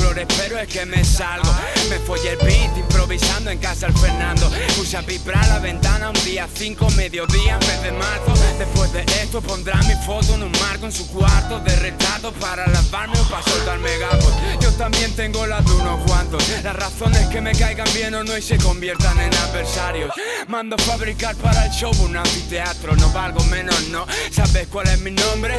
[0.00, 1.48] errores, pero es que me salgo.
[1.88, 4.50] Me follé el beat improvisando en casa el Fernando.
[4.76, 8.32] Puse a vibrar la ventana un día 5, mediodía, mes de marzo.
[8.58, 12.66] Después de esto pondrá mi foto en un marco en su cuarto de retrato para
[12.66, 14.34] lavarme o para soltarme gafos.
[14.60, 16.42] Yo también tengo las de unos cuantos.
[16.62, 20.12] Las razones que me caigan bien o no y se conviertan en adversarios.
[20.48, 22.94] Mando fabricar para el show un anfiteatro.
[22.96, 24.06] No valgo menos, no.
[24.30, 25.56] ¿Sabes cuál es mi nombre?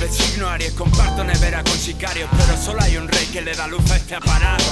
[0.00, 3.66] El signo Aries, comparto nevera con sicarios, pero solo hay un rey que le da
[3.66, 4.64] luz a este aparato.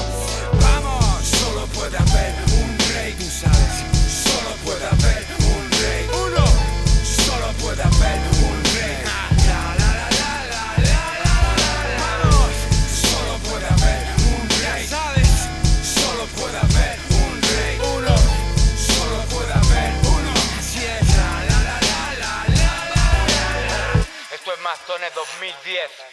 [0.60, 3.84] Vamos, solo puede haber un rey, tú sabes.
[4.22, 6.06] Solo puede haber un rey.
[6.26, 6.44] Uno,
[7.04, 8.13] solo puede haber
[24.64, 26.04] Mastones 2010.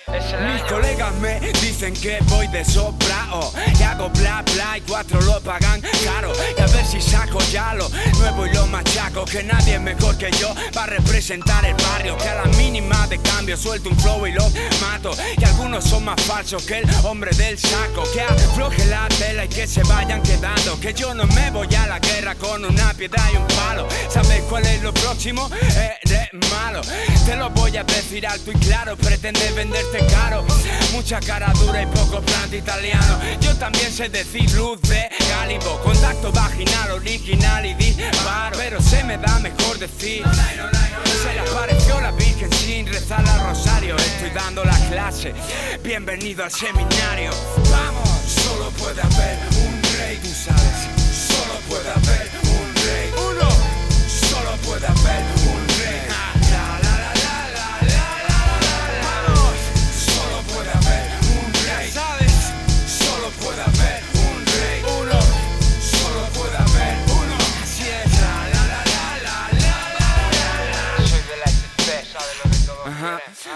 [0.53, 5.39] Mis colegas me dicen que voy de sobrao y hago bla bla y cuatro lo
[5.39, 6.33] pagan caro.
[6.57, 7.87] Y a ver si saco ya lo
[8.19, 9.23] nuevo y lo machaco.
[9.23, 12.17] Que nadie mejor que yo para representar el barrio.
[12.17, 14.49] Que a la mínima de cambio suelto un flow y lo
[14.81, 15.11] mato.
[15.37, 18.03] Y algunos son más falsos que el hombre del saco.
[18.13, 20.77] Que afloje la tela y que se vayan quedando.
[20.81, 23.87] Que yo no me voy a la guerra con una piedra y un palo.
[24.09, 25.49] ¿Sabes cuál es lo próximo?
[25.77, 25.97] Eh,
[26.49, 26.81] malo.
[27.25, 30.45] Te lo voy a decir alto y claro Pretende venderte caro.
[30.91, 33.19] Mucha cara dura y poco planta italiano.
[33.41, 38.57] Yo también sé decir luz de cálibo Contacto vaginal original y disparo.
[38.57, 40.23] Pero se me da mejor decir
[41.21, 43.95] Se le apareció la virgen sin rezar al rosario.
[43.97, 45.33] Estoy dando la clase.
[45.83, 47.31] Bienvenido al seminario.
[47.71, 48.00] Vamos,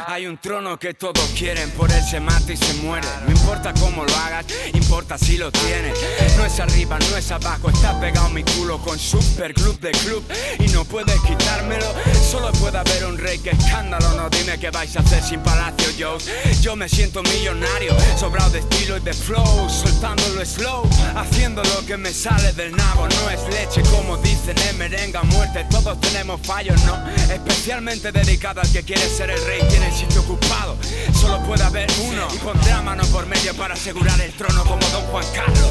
[0.07, 3.07] Hay un trono que todos quieren, por él se mata y se muere.
[3.25, 5.97] No importa cómo lo hagas, importa si lo tienes.
[6.37, 10.23] No es arriba, no es abajo, está pegado mi culo con super club de club
[10.59, 11.85] y no puedes quitármelo.
[12.29, 15.87] Solo puede haber un rey que escándalo, no dime qué vais a hacer sin Palacio
[15.97, 16.61] Joe's.
[16.61, 21.97] Yo me siento millonario, sobrado de estilo y de flow, soltándolo slow, haciendo lo que
[21.97, 23.07] me sale del nabo.
[23.07, 24.04] No es leche como
[24.47, 26.95] en merenga muerte, todos tenemos fallos, ¿no?
[27.33, 30.77] Especialmente dedicado al que quiere ser el rey, tiene el sitio ocupado.
[31.13, 35.03] Solo puede haber uno y pondrá mano por medio para asegurar el trono como Don
[35.05, 35.64] Juan Carlos.